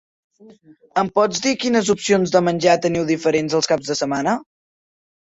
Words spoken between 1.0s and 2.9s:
Em pots dir quines opcions de menjar